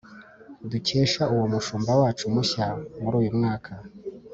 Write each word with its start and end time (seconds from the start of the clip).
dukesha 0.69 1.23
uwo 1.33 1.45
mushumba 1.53 1.91
wacu 2.01 2.23
mushya 2.33 2.67
muri 3.01 3.15
uyu 3.21 3.31
mwaka 3.37 3.71